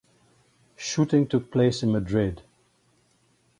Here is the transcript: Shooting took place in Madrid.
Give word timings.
Shooting 0.77 1.27
took 1.27 1.51
place 1.51 1.83
in 1.83 1.91
Madrid. 1.91 2.41